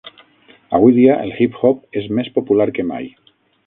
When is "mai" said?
2.95-3.17